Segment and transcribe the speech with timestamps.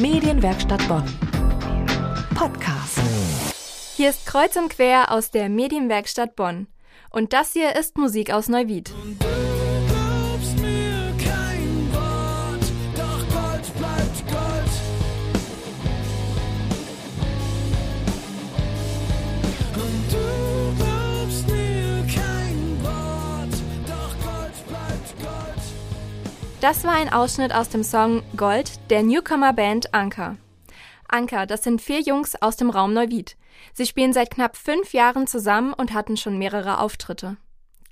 [0.00, 1.02] Medienwerkstatt Bonn.
[2.36, 3.00] Podcast.
[3.96, 6.68] Hier ist Kreuz und Quer aus der Medienwerkstatt Bonn.
[7.10, 8.92] Und das hier ist Musik aus Neuwied.
[26.60, 30.36] Das war ein Ausschnitt aus dem Song Gold der Newcomer-Band Anker.
[31.06, 33.36] Anker, das sind vier Jungs aus dem Raum Neuwied.
[33.74, 37.36] Sie spielen seit knapp fünf Jahren zusammen und hatten schon mehrere Auftritte.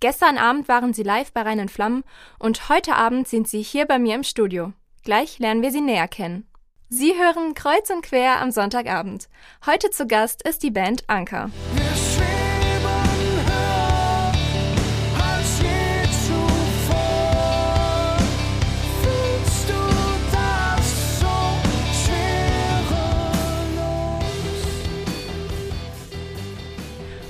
[0.01, 2.02] Gestern Abend waren sie live bei Reinen Flammen
[2.41, 4.73] und heute Abend sind sie hier bei mir im Studio.
[5.05, 6.48] Gleich lernen wir sie näher kennen.
[6.89, 9.28] Sie hören Kreuz und Quer am Sonntagabend.
[9.64, 11.51] Heute zu Gast ist die Band Anker.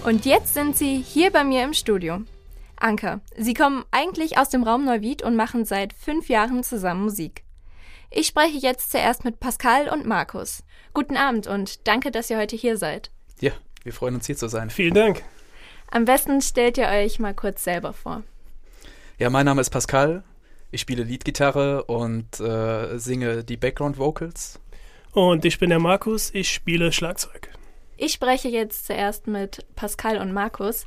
[0.07, 2.21] Und jetzt sind sie hier bei mir im Studio.
[2.77, 7.43] Anker, Sie kommen eigentlich aus dem Raum Neuwied und machen seit fünf Jahren zusammen Musik.
[8.13, 10.63] Ich spreche jetzt zuerst mit Pascal und Markus.
[10.95, 13.11] Guten Abend und danke, dass ihr heute hier seid.
[13.41, 13.51] Ja,
[13.83, 14.71] wir freuen uns hier zu sein.
[14.71, 15.25] Vielen Dank.
[15.91, 18.23] Am besten stellt ihr euch mal kurz selber vor.
[19.19, 20.23] Ja, mein Name ist Pascal.
[20.71, 24.61] Ich spiele Leadgitarre und äh, singe die Background Vocals.
[25.11, 26.31] Und ich bin der Markus.
[26.33, 27.46] Ich spiele Schlagzeug.
[27.97, 30.87] Ich spreche jetzt zuerst mit Pascal und Markus.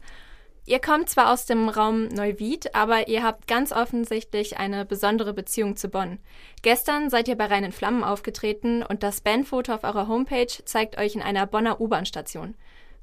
[0.66, 5.76] Ihr kommt zwar aus dem Raum Neuwied, aber ihr habt ganz offensichtlich eine besondere Beziehung
[5.76, 6.20] zu Bonn.
[6.62, 11.16] Gestern seid ihr bei Reinen Flammen aufgetreten und das Bandfoto auf eurer Homepage zeigt euch
[11.16, 12.54] in einer Bonner U-Bahn-Station.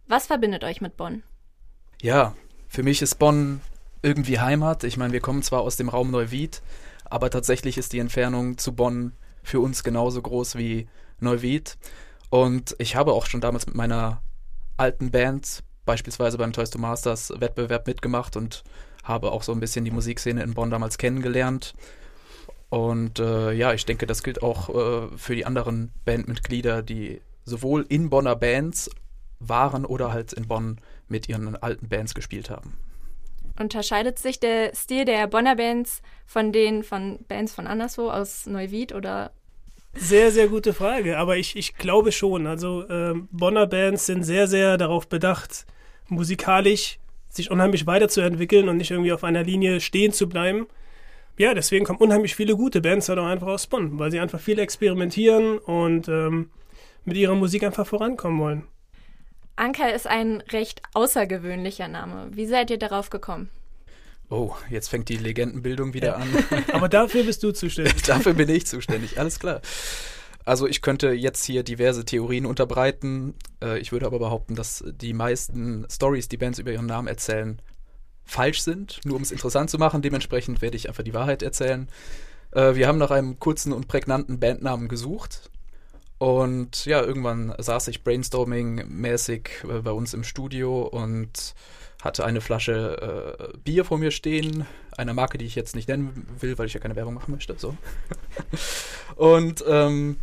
[0.06, 1.24] Was verbindet euch mit Bonn?
[2.00, 2.36] Ja,
[2.68, 3.60] für mich ist Bonn
[4.02, 4.84] irgendwie Heimat.
[4.84, 6.62] Ich meine, wir kommen zwar aus dem Raum Neuwied,
[7.06, 10.86] aber tatsächlich ist die Entfernung zu Bonn für uns genauso groß wie
[11.18, 11.76] Neuwied.
[12.30, 14.22] Und ich habe auch schon damals mit meiner
[14.76, 18.64] alten Band, beispielsweise beim Toys to Masters Wettbewerb mitgemacht und
[19.04, 21.74] habe auch so ein bisschen die Musikszene in Bonn damals kennengelernt.
[22.68, 27.86] Und äh, ja, ich denke, das gilt auch äh, für die anderen Bandmitglieder, die sowohl
[27.88, 28.90] in Bonner Bands
[29.38, 32.76] waren oder halt in Bonn mit ihren alten Bands gespielt haben.
[33.58, 38.92] Unterscheidet sich der Stil der Bonner Bands von den von Bands von anderswo aus Neuwied
[38.92, 39.30] oder
[39.98, 42.46] sehr, sehr gute Frage, aber ich, ich glaube schon.
[42.46, 45.66] Also ähm, Bonner Bands sind sehr, sehr darauf bedacht,
[46.08, 46.98] musikalisch
[47.28, 50.66] sich unheimlich weiterzuentwickeln und nicht irgendwie auf einer Linie stehen zu bleiben.
[51.38, 54.40] Ja, deswegen kommen unheimlich viele gute Bands halt auch einfach aus Bonn, weil sie einfach
[54.40, 56.50] viel experimentieren und ähm,
[57.04, 58.66] mit ihrer Musik einfach vorankommen wollen.
[59.56, 62.28] Anker ist ein recht außergewöhnlicher Name.
[62.32, 63.50] Wie seid ihr darauf gekommen?
[64.28, 66.14] Oh, jetzt fängt die Legendenbildung wieder ja.
[66.16, 66.28] an.
[66.72, 68.02] Aber dafür bist du zuständig.
[68.06, 69.60] dafür bin ich zuständig, alles klar.
[70.44, 73.34] Also ich könnte jetzt hier diverse Theorien unterbreiten.
[73.62, 77.60] Äh, ich würde aber behaupten, dass die meisten Stories, die Bands über ihren Namen erzählen,
[78.24, 80.02] falsch sind, nur um es interessant zu machen.
[80.02, 81.88] Dementsprechend werde ich einfach die Wahrheit erzählen.
[82.52, 85.50] Äh, wir haben nach einem kurzen und prägnanten Bandnamen gesucht.
[86.18, 91.54] Und ja, irgendwann saß ich brainstorming-mäßig äh, bei uns im Studio und
[92.02, 94.66] hatte eine Flasche äh, Bier vor mir stehen,
[94.96, 97.56] einer Marke, die ich jetzt nicht nennen will, weil ich ja keine Werbung machen möchte.
[97.58, 97.76] So.
[99.16, 100.18] und ähm,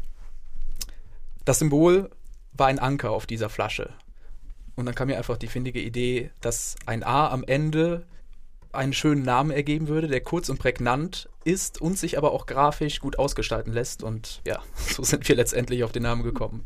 [1.46, 2.10] das Symbol
[2.54, 3.90] war ein Anker auf dieser Flasche.
[4.76, 8.06] Und dann kam mir einfach die findige Idee, dass ein A am Ende
[8.74, 13.00] einen schönen Namen ergeben würde, der kurz und prägnant ist und sich aber auch grafisch
[13.00, 14.04] gut ausgestalten lässt.
[14.04, 16.66] Und ja, so sind wir letztendlich auf den Namen gekommen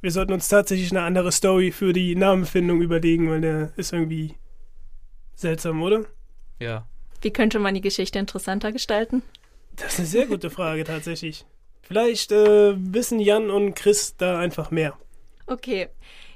[0.00, 4.34] wir sollten uns tatsächlich eine andere Story für die Namenfindung überlegen, weil der ist irgendwie
[5.34, 6.04] seltsam, oder?
[6.60, 6.86] Ja.
[7.20, 9.22] Wie könnte man die Geschichte interessanter gestalten?
[9.76, 11.44] Das ist eine sehr gute Frage tatsächlich.
[11.82, 14.96] Vielleicht äh, wissen Jan und Chris da einfach mehr.
[15.46, 15.88] Okay.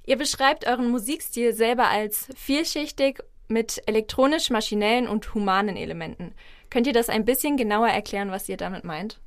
[0.05, 3.23] Ihr beschreibt euren Musikstil selber als vielschichtig
[3.53, 6.35] mit elektronisch-maschinellen und humanen Elementen.
[6.71, 9.21] Könnt ihr das ein bisschen genauer erklären, was ihr damit meint?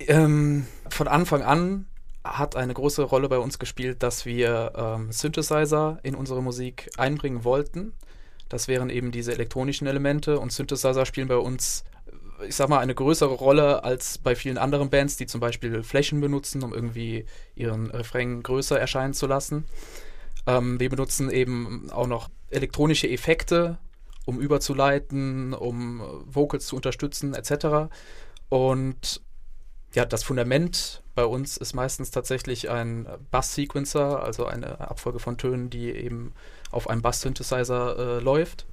[0.00, 1.86] Ähm, von Anfang an
[2.24, 7.44] hat eine große Rolle bei uns gespielt, dass wir ähm, Synthesizer in unsere Musik einbringen
[7.44, 7.92] wollten.
[8.48, 11.84] Das wären eben diese elektronischen Elemente und Synthesizer spielen bei uns,
[12.46, 16.20] ich sag mal, eine größere Rolle als bei vielen anderen Bands, die zum Beispiel Flächen
[16.20, 19.64] benutzen, um irgendwie ihren Refrain größer erscheinen zu lassen.
[20.46, 23.78] Ähm, wir benutzen eben auch noch elektronische Effekte,
[24.24, 27.92] um überzuleiten, um Vocals zu unterstützen, etc.
[28.48, 29.20] Und
[29.94, 35.68] ja, das Fundament bei uns ist meistens tatsächlich ein Bass-Sequencer, also eine Abfolge von Tönen,
[35.68, 36.32] die eben
[36.70, 38.66] auf einem Bass-Synthesizer äh, läuft.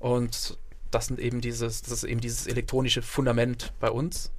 [0.00, 0.58] Und
[0.90, 4.32] das sind eben dieses, das ist eben dieses elektronische Fundament bei uns.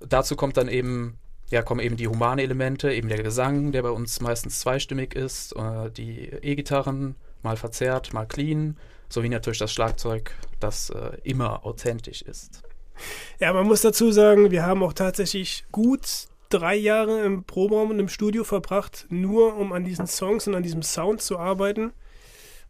[0.00, 1.18] Dazu kommt dann eben
[1.50, 5.54] ja, kommen eben die humanen Elemente, eben der Gesang, der bei uns meistens zweistimmig ist,
[5.56, 8.76] äh, die E-Gitarren, mal verzerrt, mal clean,
[9.08, 12.62] sowie natürlich das Schlagzeug, das äh, immer authentisch ist.
[13.40, 17.98] Ja, man muss dazu sagen, wir haben auch tatsächlich gut drei Jahre im Proberaum und
[17.98, 21.92] im Studio verbracht, nur um an diesen Songs und an diesem Sound zu arbeiten,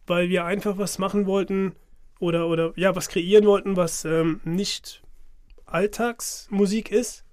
[0.07, 1.73] weil wir einfach was machen wollten
[2.19, 5.03] oder, oder ja, was kreieren wollten, was ähm, nicht
[5.65, 7.23] Alltagsmusik ist,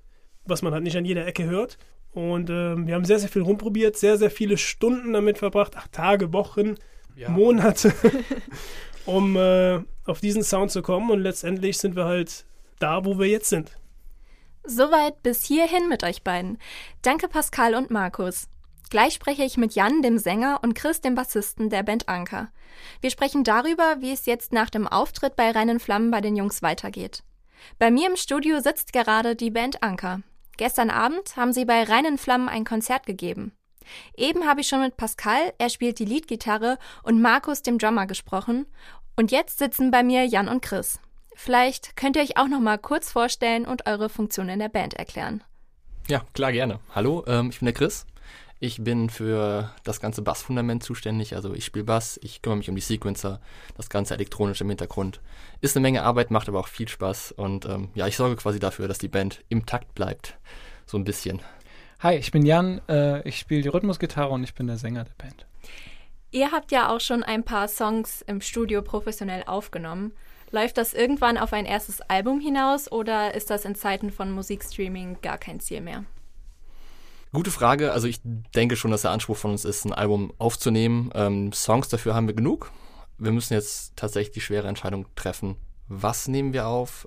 [0.45, 1.79] was man halt nicht an jeder Ecke hört.
[2.13, 5.89] Und ähm, wir haben sehr, sehr viel rumprobiert, sehr, sehr viele Stunden damit verbracht, ach,
[5.89, 6.75] Tage, Wochen,
[7.17, 7.29] ja.
[7.29, 7.95] Monate,
[9.07, 11.11] um äh, auf diesen Sound zu kommen.
[11.11, 12.45] Und letztendlich sind wir halt
[12.79, 13.77] da, wo wir jetzt sind.
[14.65, 16.59] Soweit bis hierhin mit euch beiden.
[17.03, 18.49] Danke Pascal und Markus.
[18.91, 22.53] Gleich spreche ich mit Jan, dem Sänger, und Chris, dem Bassisten der Band Anker.
[23.01, 26.63] Wir sprechen darüber, wie es jetzt nach dem Auftritt bei Reinen Flammen bei den Jungs
[26.63, 27.23] weitergeht.
[27.79, 30.21] Bei mir im Studio sitzt gerade die Band Anker.
[30.59, 33.53] Gestern Abend haben sie bei Reinen Flammen ein Konzert gegeben.
[34.17, 38.67] Eben habe ich schon mit Pascal, er spielt die Leadgitarre, und Markus, dem Drummer, gesprochen.
[39.17, 41.01] Und jetzt sitzen bei mir Jan und Chris.
[41.35, 44.95] Vielleicht könnt ihr euch auch noch mal kurz vorstellen und eure Funktion in der Band
[44.95, 45.43] erklären.
[46.09, 46.81] Ja, klar, gerne.
[46.95, 48.07] Hallo, ähm, ich bin der Chris.
[48.65, 51.35] Ich bin für das ganze Bassfundament zuständig.
[51.35, 53.41] Also ich spiele Bass, ich kümmere mich um die Sequencer,
[53.77, 55.21] das ganze elektronisch im Hintergrund.
[55.61, 57.33] Ist eine Menge Arbeit, macht aber auch viel Spaß.
[57.33, 60.39] Und ähm, ja, ich sorge quasi dafür, dass die Band im Takt bleibt.
[60.87, 61.41] So ein bisschen.
[62.03, 65.15] Hi, ich bin Jan, äh, ich spiele die Rhythmusgitarre und ich bin der Sänger der
[65.19, 65.47] Band.
[66.33, 70.11] Ihr habt ja auch schon ein paar Songs im Studio professionell aufgenommen.
[70.51, 75.19] Läuft das irgendwann auf ein erstes Album hinaus oder ist das in Zeiten von Musikstreaming
[75.23, 76.05] gar kein Ziel mehr?
[77.33, 77.93] Gute Frage.
[77.93, 81.13] Also ich denke schon, dass der Anspruch von uns ist, ein Album aufzunehmen.
[81.15, 82.73] Ähm, Songs dafür haben wir genug.
[83.19, 85.55] Wir müssen jetzt tatsächlich die schwere Entscheidung treffen.
[85.87, 87.07] Was nehmen wir auf?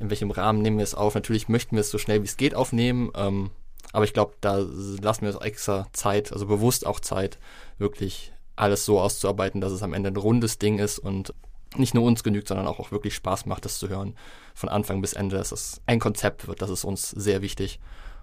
[0.00, 1.14] In welchem Rahmen nehmen wir es auf?
[1.14, 3.12] Natürlich möchten wir es so schnell wie es geht aufnehmen.
[3.14, 3.50] Ähm,
[3.92, 7.38] aber ich glaube, da lassen wir uns extra Zeit, also bewusst auch Zeit,
[7.78, 11.32] wirklich alles so auszuarbeiten, dass es am Ende ein rundes Ding ist und
[11.76, 14.16] nicht nur uns genügt, sondern auch, auch wirklich Spaß macht, das zu hören.
[14.54, 17.80] Von Anfang bis Ende, dass es ein Konzept wird, das ist uns sehr wichtig.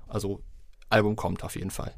[0.07, 0.42] Also
[0.89, 1.94] Album kommt auf jeden Fall.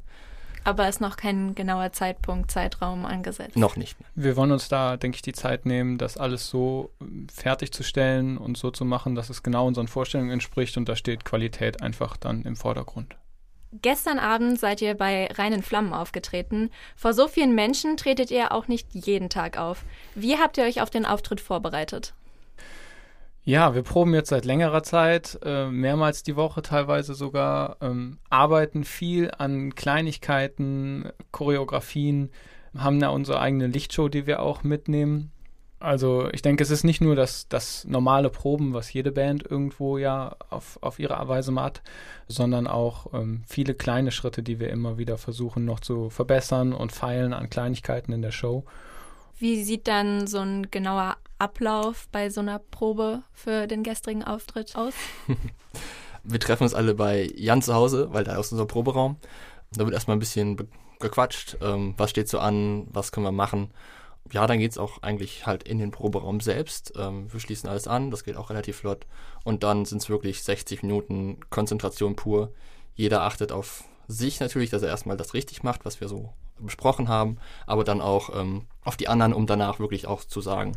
[0.64, 3.56] Aber ist noch kein genauer Zeitpunkt, Zeitraum angesetzt?
[3.56, 3.96] Noch nicht.
[4.16, 6.90] Wir wollen uns da, denke ich, die Zeit nehmen, das alles so
[7.32, 11.82] fertigzustellen und so zu machen, dass es genau unseren Vorstellungen entspricht und da steht Qualität
[11.82, 13.16] einfach dann im Vordergrund.
[13.82, 16.70] Gestern Abend seid ihr bei Reinen Flammen aufgetreten.
[16.94, 19.84] Vor so vielen Menschen tretet ihr auch nicht jeden Tag auf.
[20.14, 22.14] Wie habt ihr euch auf den Auftritt vorbereitet?
[23.48, 28.82] Ja, wir proben jetzt seit längerer Zeit, äh, mehrmals die Woche teilweise sogar, ähm, arbeiten
[28.82, 32.30] viel an Kleinigkeiten, Choreografien,
[32.76, 35.30] haben da unsere eigene Lichtshow, die wir auch mitnehmen.
[35.78, 39.98] Also ich denke, es ist nicht nur das, das normale Proben, was jede Band irgendwo
[39.98, 41.82] ja auf, auf ihre Weise macht,
[42.28, 46.92] sondern auch ähm, viele kleine Schritte, die wir immer wieder versuchen noch zu verbessern und
[46.92, 48.64] feilen an Kleinigkeiten in der Show.
[49.38, 54.76] Wie sieht dann so ein genauer Ablauf bei so einer Probe für den gestrigen Auftritt
[54.76, 54.94] aus?
[56.24, 59.16] wir treffen uns alle bei Jan zu Hause, weil da ist unser Proberaum.
[59.72, 60.56] Da wird erstmal ein bisschen
[61.00, 63.70] gequatscht, ähm, was steht so an, was können wir machen
[64.32, 66.92] ja, dann geht es auch eigentlich halt in den Proberaum selbst.
[66.96, 69.06] Ähm, wir schließen alles an, das geht auch relativ flott.
[69.44, 72.52] Und dann sind es wirklich 60 Minuten Konzentration pur.
[72.94, 77.08] Jeder achtet auf sich natürlich, dass er erstmal das richtig macht, was wir so besprochen
[77.08, 80.76] haben, aber dann auch ähm, auf die anderen, um danach wirklich auch zu sagen,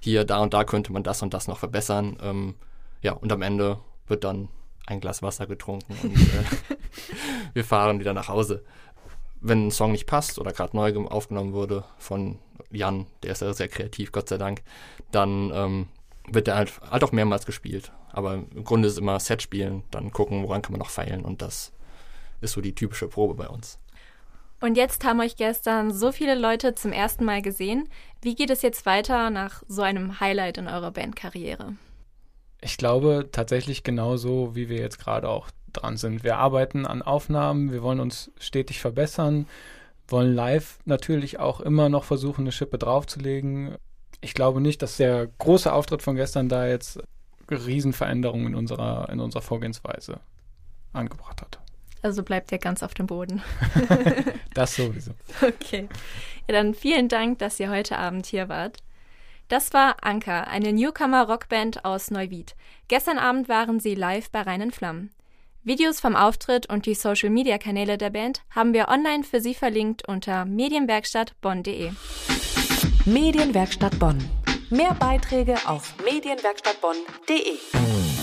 [0.00, 2.16] hier, da und da könnte man das und das noch verbessern.
[2.22, 2.54] Ähm,
[3.02, 4.48] ja, und am Ende wird dann
[4.86, 6.76] ein Glas Wasser getrunken und äh,
[7.54, 8.64] wir fahren wieder nach Hause
[9.40, 12.38] wenn ein Song nicht passt oder gerade neu aufgenommen wurde von
[12.70, 14.62] Jan, der ist ja sehr kreativ, Gott sei Dank,
[15.10, 15.88] dann ähm,
[16.26, 17.92] wird der halt, halt auch mehrmals gespielt.
[18.10, 21.24] Aber im Grunde ist es immer Set spielen, dann gucken, woran kann man noch feilen
[21.24, 21.72] und das
[22.40, 23.78] ist so die typische Probe bei uns.
[24.60, 27.88] Und jetzt haben euch gestern so viele Leute zum ersten Mal gesehen.
[28.22, 31.76] Wie geht es jetzt weiter nach so einem Highlight in eurer Bandkarriere?
[32.60, 35.48] Ich glaube tatsächlich genauso, wie wir jetzt gerade auch
[35.82, 36.24] dran sind.
[36.24, 39.46] Wir arbeiten an Aufnahmen, wir wollen uns stetig verbessern,
[40.06, 43.76] wollen live natürlich auch immer noch versuchen, eine Schippe draufzulegen.
[44.20, 47.00] Ich glaube nicht, dass der große Auftritt von gestern da jetzt
[47.50, 50.20] Riesenveränderungen in unserer, in unserer Vorgehensweise
[50.92, 51.58] angebracht hat.
[52.02, 53.42] Also bleibt ihr ganz auf dem Boden.
[54.54, 55.12] das sowieso.
[55.42, 55.88] Okay.
[56.48, 58.78] Ja, dann vielen Dank, dass ihr heute Abend hier wart.
[59.48, 62.54] Das war Anker, eine Newcomer-Rockband aus Neuwied.
[62.88, 65.10] Gestern Abend waren sie live bei Reinen Flammen.
[65.64, 70.44] Videos vom Auftritt und die Social-Media-Kanäle der Band haben wir online für Sie verlinkt unter
[70.44, 71.90] medienwerkstattbonn.de.
[73.04, 74.18] Medienwerkstatt Bonn.
[74.70, 78.17] Mehr Beiträge auf medienwerkstattbonn.de.